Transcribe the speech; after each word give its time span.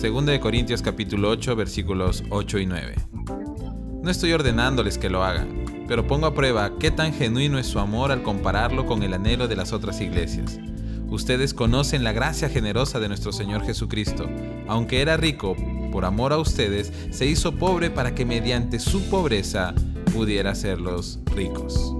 2 0.00 0.26
de 0.26 0.38
Corintios 0.38 0.80
capítulo 0.80 1.28
8 1.30 1.56
versículos 1.56 2.22
8 2.30 2.58
y 2.60 2.66
9. 2.66 2.94
No 4.00 4.08
estoy 4.08 4.32
ordenándoles 4.32 4.96
que 4.96 5.10
lo 5.10 5.24
hagan, 5.24 5.64
pero 5.88 6.06
pongo 6.06 6.26
a 6.26 6.34
prueba 6.34 6.78
qué 6.78 6.92
tan 6.92 7.12
genuino 7.12 7.58
es 7.58 7.66
su 7.66 7.80
amor 7.80 8.12
al 8.12 8.22
compararlo 8.22 8.86
con 8.86 9.02
el 9.02 9.12
anhelo 9.12 9.48
de 9.48 9.56
las 9.56 9.72
otras 9.72 10.00
iglesias. 10.00 10.60
Ustedes 11.08 11.52
conocen 11.52 12.04
la 12.04 12.12
gracia 12.12 12.48
generosa 12.48 13.00
de 13.00 13.08
nuestro 13.08 13.32
Señor 13.32 13.66
Jesucristo. 13.66 14.30
Aunque 14.68 15.02
era 15.02 15.16
rico, 15.16 15.56
por 15.90 16.04
amor 16.04 16.32
a 16.32 16.38
ustedes, 16.38 16.92
se 17.10 17.26
hizo 17.26 17.56
pobre 17.56 17.90
para 17.90 18.14
que 18.14 18.24
mediante 18.24 18.78
su 18.78 19.02
pobreza 19.10 19.74
pudiera 20.14 20.52
hacerlos 20.52 21.18
ricos. 21.34 21.97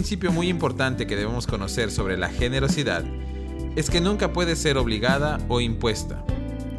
Principio 0.00 0.32
muy 0.32 0.48
importante 0.48 1.06
que 1.06 1.14
debemos 1.14 1.46
conocer 1.46 1.90
sobre 1.90 2.16
la 2.16 2.30
generosidad 2.30 3.04
es 3.76 3.90
que 3.90 4.00
nunca 4.00 4.32
puede 4.32 4.56
ser 4.56 4.78
obligada 4.78 5.38
o 5.48 5.60
impuesta, 5.60 6.24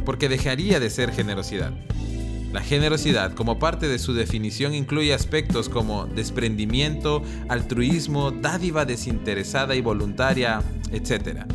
porque 0.05 0.27
dejaría 0.27 0.79
de 0.79 0.89
ser 0.89 1.11
generosidad. 1.11 1.71
La 2.51 2.61
generosidad, 2.61 3.35
como 3.35 3.59
parte 3.59 3.87
de 3.87 3.99
su 3.99 4.15
definición, 4.15 4.73
incluye 4.73 5.13
aspectos 5.13 5.69
como 5.69 6.07
desprendimiento, 6.07 7.21
altruismo, 7.47 8.31
dádiva 8.31 8.85
desinteresada 8.85 9.75
y 9.75 9.81
voluntaria, 9.81 10.63
etc. 10.91 11.45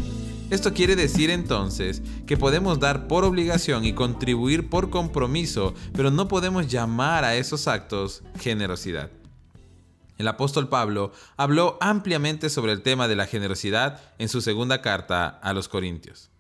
Esto 0.51 0.73
quiere 0.73 0.95
decir 0.95 1.31
entonces 1.31 2.01
que 2.29 2.37
podemos 2.37 2.79
dar 2.79 3.09
por 3.09 3.25
obligación 3.25 3.85
y 3.85 3.93
contribuir 3.93 4.71
por 4.71 4.89
compromiso, 4.89 5.75
pero 5.95 6.13
no 6.13 6.29
podemos 6.29 6.69
llamar 6.69 7.25
a 7.25 7.35
esos 7.35 7.67
actos 7.67 8.23
generosidad. 8.39 9.11
El 10.19 10.29
apóstol 10.29 10.69
Pablo 10.69 11.13
habló 11.37 11.77
ampliamente 11.81 12.49
sobre 12.49 12.73
el 12.73 12.83
tema 12.83 13.09
de 13.09 13.17
la 13.17 13.27
generosidad 13.27 14.01
en 14.19 14.29
su 14.29 14.41
segunda 14.41 14.81
carta 14.81 15.29
a 15.43 15.53
los 15.53 15.69
Corintios. 15.69 16.31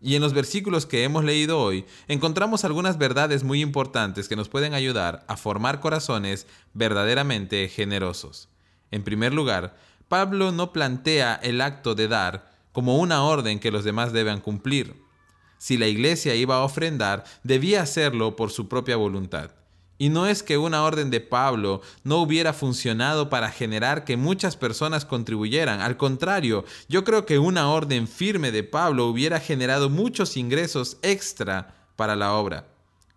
Y 0.00 0.14
en 0.14 0.22
los 0.22 0.34
versículos 0.34 0.86
que 0.86 1.04
hemos 1.04 1.24
leído 1.24 1.58
hoy 1.58 1.86
encontramos 2.06 2.64
algunas 2.64 2.98
verdades 2.98 3.42
muy 3.42 3.62
importantes 3.62 4.28
que 4.28 4.36
nos 4.36 4.48
pueden 4.48 4.74
ayudar 4.74 5.24
a 5.26 5.36
formar 5.36 5.80
corazones 5.80 6.46
verdaderamente 6.74 7.68
generosos. 7.68 8.48
En 8.90 9.02
primer 9.02 9.34
lugar, 9.34 9.76
Pablo 10.08 10.52
no 10.52 10.72
plantea 10.72 11.34
el 11.42 11.60
acto 11.60 11.94
de 11.94 12.08
dar 12.08 12.52
como 12.72 12.98
una 12.98 13.24
orden 13.24 13.58
que 13.58 13.70
los 13.70 13.84
demás 13.84 14.12
deben 14.12 14.40
cumplir. 14.40 14.94
Si 15.58 15.78
la 15.78 15.88
iglesia 15.88 16.34
iba 16.34 16.56
a 16.56 16.62
ofrendar, 16.62 17.24
debía 17.42 17.82
hacerlo 17.82 18.36
por 18.36 18.50
su 18.50 18.68
propia 18.68 18.96
voluntad. 18.96 19.50
Y 19.98 20.10
no 20.10 20.26
es 20.26 20.42
que 20.42 20.58
una 20.58 20.84
orden 20.84 21.10
de 21.10 21.20
Pablo 21.20 21.80
no 22.04 22.18
hubiera 22.18 22.52
funcionado 22.52 23.30
para 23.30 23.50
generar 23.50 24.04
que 24.04 24.16
muchas 24.16 24.56
personas 24.56 25.04
contribuyeran. 25.04 25.80
Al 25.80 25.96
contrario, 25.96 26.64
yo 26.88 27.04
creo 27.04 27.24
que 27.24 27.38
una 27.38 27.70
orden 27.70 28.06
firme 28.06 28.52
de 28.52 28.62
Pablo 28.62 29.06
hubiera 29.06 29.40
generado 29.40 29.88
muchos 29.88 30.36
ingresos 30.36 30.98
extra 31.02 31.74
para 31.96 32.16
la 32.16 32.34
obra. 32.34 32.66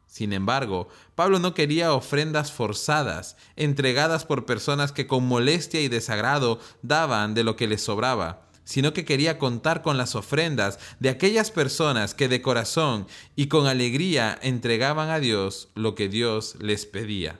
Sin 0.08 0.34
embargo, 0.34 0.88
Pablo 1.16 1.40
no 1.40 1.54
quería 1.54 1.94
ofrendas 1.94 2.52
forzadas, 2.52 3.38
entregadas 3.56 4.26
por 4.26 4.46
personas 4.46 4.92
que 4.92 5.06
con 5.06 5.28
molestia 5.28 5.82
y 5.82 5.88
desagrado 5.88 6.60
daban 6.82 7.34
de 7.34 7.44
lo 7.44 7.56
que 7.56 7.68
les 7.68 7.84
sobraba 7.84 8.49
sino 8.70 8.94
que 8.94 9.04
quería 9.04 9.40
contar 9.40 9.82
con 9.82 9.98
las 9.98 10.14
ofrendas 10.14 10.78
de 11.00 11.10
aquellas 11.10 11.50
personas 11.50 12.14
que 12.14 12.28
de 12.28 12.44
corazón 12.44 13.08
y 13.36 13.48
con 13.48 13.66
alegría 13.66 14.38
entregaban 14.44 15.10
a 15.10 15.20
Dios 15.20 15.70
lo 15.74 15.96
que 15.96 16.08
Dios 16.08 16.56
les 16.62 16.86
pedía. 16.86 17.40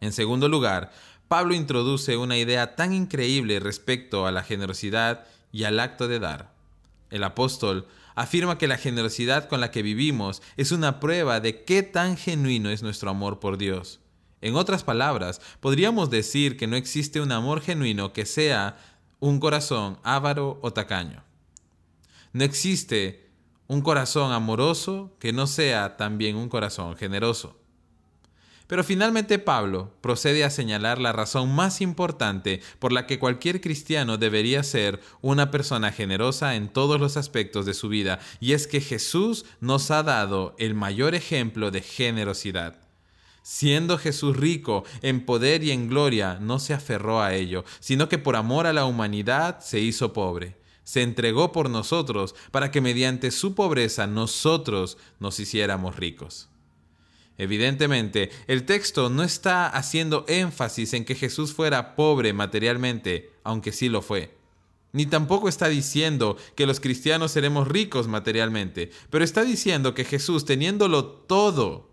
En 0.00 0.14
segundo 0.14 0.48
lugar, 0.48 0.90
Pablo 1.28 1.54
introduce 1.54 2.16
una 2.16 2.38
idea 2.38 2.76
tan 2.76 2.94
increíble 2.94 3.60
respecto 3.60 4.26
a 4.26 4.32
la 4.32 4.42
generosidad 4.42 5.26
y 5.52 5.64
al 5.64 5.80
acto 5.80 6.08
de 6.08 6.18
dar. 6.18 6.54
El 7.10 7.22
apóstol 7.22 7.86
afirma 8.14 8.56
que 8.56 8.68
la 8.68 8.78
generosidad 8.78 9.50
con 9.50 9.60
la 9.60 9.70
que 9.70 9.82
vivimos 9.82 10.40
es 10.56 10.72
una 10.72 10.98
prueba 10.98 11.40
de 11.40 11.64
qué 11.64 11.82
tan 11.82 12.16
genuino 12.16 12.70
es 12.70 12.82
nuestro 12.82 13.10
amor 13.10 13.38
por 13.38 13.58
Dios. 13.58 14.00
En 14.40 14.56
otras 14.56 14.82
palabras, 14.82 15.42
podríamos 15.60 16.08
decir 16.08 16.56
que 16.56 16.66
no 16.66 16.76
existe 16.76 17.20
un 17.20 17.32
amor 17.32 17.60
genuino 17.60 18.14
que 18.14 18.24
sea 18.24 18.78
un 19.20 19.40
corazón 19.40 19.98
avaro 20.02 20.58
o 20.62 20.72
tacaño. 20.72 21.24
No 22.32 22.44
existe 22.44 23.30
un 23.66 23.82
corazón 23.82 24.32
amoroso 24.32 25.16
que 25.18 25.32
no 25.32 25.46
sea 25.46 25.96
también 25.96 26.36
un 26.36 26.48
corazón 26.48 26.96
generoso. 26.96 27.58
Pero 28.66 28.84
finalmente 28.84 29.38
Pablo 29.38 29.94
procede 30.02 30.44
a 30.44 30.50
señalar 30.50 30.98
la 30.98 31.12
razón 31.12 31.54
más 31.54 31.80
importante 31.80 32.60
por 32.78 32.92
la 32.92 33.06
que 33.06 33.18
cualquier 33.18 33.62
cristiano 33.62 34.18
debería 34.18 34.62
ser 34.62 35.00
una 35.22 35.50
persona 35.50 35.90
generosa 35.90 36.54
en 36.54 36.68
todos 36.68 37.00
los 37.00 37.16
aspectos 37.16 37.64
de 37.64 37.72
su 37.72 37.88
vida, 37.88 38.20
y 38.40 38.52
es 38.52 38.66
que 38.66 38.82
Jesús 38.82 39.46
nos 39.60 39.90
ha 39.90 40.02
dado 40.02 40.54
el 40.58 40.74
mayor 40.74 41.14
ejemplo 41.14 41.70
de 41.70 41.80
generosidad. 41.80 42.87
Siendo 43.50 43.96
Jesús 43.96 44.36
rico 44.36 44.84
en 45.00 45.24
poder 45.24 45.64
y 45.64 45.70
en 45.70 45.88
gloria, 45.88 46.36
no 46.38 46.58
se 46.58 46.74
aferró 46.74 47.22
a 47.22 47.34
ello, 47.34 47.64
sino 47.80 48.06
que 48.06 48.18
por 48.18 48.36
amor 48.36 48.66
a 48.66 48.74
la 48.74 48.84
humanidad 48.84 49.60
se 49.60 49.80
hizo 49.80 50.12
pobre. 50.12 50.58
Se 50.84 51.00
entregó 51.00 51.50
por 51.50 51.70
nosotros 51.70 52.34
para 52.50 52.70
que 52.70 52.82
mediante 52.82 53.30
su 53.30 53.54
pobreza 53.54 54.06
nosotros 54.06 54.98
nos 55.18 55.40
hiciéramos 55.40 55.96
ricos. 55.96 56.50
Evidentemente, 57.38 58.28
el 58.48 58.66
texto 58.66 59.08
no 59.08 59.22
está 59.22 59.66
haciendo 59.66 60.26
énfasis 60.28 60.92
en 60.92 61.06
que 61.06 61.14
Jesús 61.14 61.54
fuera 61.54 61.96
pobre 61.96 62.34
materialmente, 62.34 63.32
aunque 63.44 63.72
sí 63.72 63.88
lo 63.88 64.02
fue. 64.02 64.36
Ni 64.92 65.06
tampoco 65.06 65.48
está 65.48 65.68
diciendo 65.68 66.36
que 66.54 66.66
los 66.66 66.80
cristianos 66.80 67.32
seremos 67.32 67.66
ricos 67.66 68.08
materialmente, 68.08 68.90
pero 69.08 69.24
está 69.24 69.42
diciendo 69.42 69.94
que 69.94 70.04
Jesús, 70.04 70.44
teniéndolo 70.44 71.06
todo, 71.06 71.87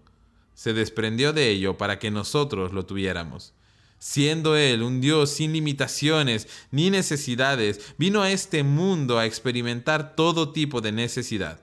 se 0.56 0.74
desprendió 0.74 1.34
de 1.34 1.50
ello 1.52 1.78
para 1.78 2.00
que 2.00 2.10
nosotros 2.10 2.74
lo 2.74 2.86
tuviéramos. 2.86 3.54
Siendo 4.00 4.56
Él 4.56 4.82
un 4.84 5.02
Dios 5.02 5.30
sin 5.30 5.54
limitaciones 5.54 6.48
ni 6.72 6.90
necesidades, 6.90 7.94
vino 7.98 8.22
a 8.22 8.32
este 8.32 8.64
mundo 8.64 9.20
a 9.20 9.26
experimentar 9.26 10.16
todo 10.16 10.52
tipo 10.52 10.82
de 10.82 10.92
necesidad, 10.92 11.62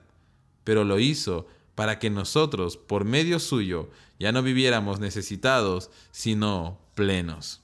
pero 0.63 0.83
lo 0.83 0.99
hizo 0.99 1.47
para 1.75 1.99
que 1.99 2.09
nosotros, 2.09 2.77
por 2.77 3.03
medio 3.03 3.39
suyo, 3.39 3.89
ya 4.19 4.31
no 4.31 4.43
viviéramos 4.43 4.99
necesitados, 4.99 5.89
sino 6.11 6.79
plenos. 6.95 7.61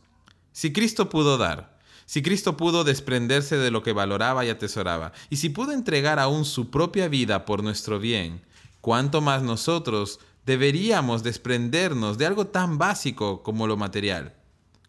Si 0.51 0.73
Cristo 0.73 1.09
pudo 1.09 1.37
dar, 1.37 1.79
si 2.05 2.23
Cristo 2.23 2.57
pudo 2.57 2.83
desprenderse 2.83 3.57
de 3.57 3.69
lo 3.69 3.83
que 3.83 3.93
valoraba 3.93 4.43
y 4.45 4.49
atesoraba, 4.49 5.13
y 5.29 5.37
si 5.37 5.49
pudo 5.49 5.73
entregar 5.73 6.17
aún 6.17 6.43
su 6.43 6.71
propia 6.71 7.07
vida 7.07 7.45
por 7.45 7.63
nuestro 7.63 7.99
bien, 7.99 8.41
¿cuánto 8.81 9.21
más 9.21 9.43
nosotros 9.43 10.19
deberíamos 10.49 11.21
desprendernos 11.21 12.17
de 12.17 12.25
algo 12.25 12.47
tan 12.47 12.79
básico 12.79 13.43
como 13.43 13.67
lo 13.67 13.77
material, 13.77 14.33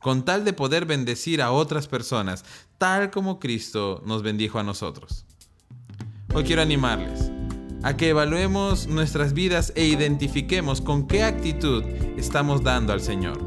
con 0.01 0.25
tal 0.25 0.43
de 0.43 0.55
poder 0.55 0.87
bendecir 0.87 1.43
a 1.43 1.53
otras 1.53 1.87
personas, 1.87 2.47
tal 2.79 3.11
como 3.11 3.39
Cristo 3.39 4.03
nos 4.07 4.23
bendijo 4.23 4.59
a 4.59 4.63
nosotros. 4.63 5.27
Hoy 6.33 6.45
quiero 6.45 6.63
animarles 6.63 7.31
a 7.83 7.95
que 7.95 8.09
evaluemos 8.09 8.87
nuestras 8.87 9.35
vidas 9.35 9.75
e 9.77 9.85
identifiquemos 9.85 10.81
con 10.81 11.07
qué 11.07 11.25
actitud 11.25 11.85
estamos 12.17 12.63
dando 12.63 12.95
al 12.95 13.03
Señor. 13.03 13.39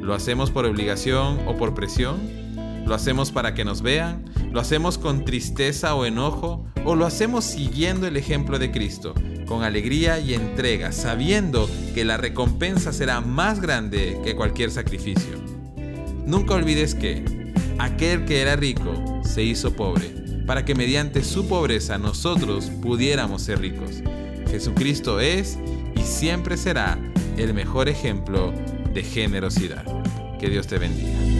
¿Lo 0.00 0.14
hacemos 0.14 0.52
por 0.52 0.66
obligación 0.66 1.48
o 1.48 1.56
por 1.56 1.74
presión? 1.74 2.20
¿Lo 2.86 2.94
hacemos 2.94 3.32
para 3.32 3.54
que 3.54 3.64
nos 3.64 3.82
vean? 3.82 4.24
¿Lo 4.52 4.60
hacemos 4.60 4.98
con 4.98 5.24
tristeza 5.24 5.96
o 5.96 6.04
enojo? 6.04 6.64
¿O 6.84 6.94
lo 6.94 7.06
hacemos 7.06 7.44
siguiendo 7.44 8.06
el 8.06 8.16
ejemplo 8.16 8.60
de 8.60 8.70
Cristo, 8.70 9.14
con 9.46 9.62
alegría 9.62 10.18
y 10.18 10.34
entrega, 10.34 10.92
sabiendo 10.92 11.70
que 11.94 12.04
la 12.04 12.16
recompensa 12.16 12.92
será 12.92 13.20
más 13.20 13.60
grande 13.60 14.20
que 14.24 14.36
cualquier 14.36 14.70
sacrificio. 14.70 15.36
Nunca 16.26 16.54
olvides 16.54 16.94
que 16.94 17.24
aquel 17.78 18.24
que 18.24 18.42
era 18.42 18.56
rico 18.56 19.22
se 19.24 19.42
hizo 19.42 19.74
pobre, 19.74 20.12
para 20.46 20.64
que 20.64 20.74
mediante 20.74 21.22
su 21.24 21.48
pobreza 21.48 21.98
nosotros 21.98 22.70
pudiéramos 22.82 23.42
ser 23.42 23.60
ricos. 23.60 24.02
Jesucristo 24.50 25.20
es 25.20 25.58
y 25.96 26.02
siempre 26.02 26.56
será 26.56 26.98
el 27.36 27.54
mejor 27.54 27.88
ejemplo 27.88 28.52
de 28.92 29.02
generosidad. 29.02 29.84
Que 30.38 30.48
Dios 30.48 30.66
te 30.66 30.78
bendiga. 30.78 31.35